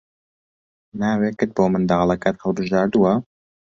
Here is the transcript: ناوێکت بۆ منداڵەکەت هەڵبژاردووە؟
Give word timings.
ناوێکت 1.01 1.49
بۆ 1.55 1.63
منداڵەکەت 1.73 2.35
هەڵبژاردووە؟ 2.43 3.13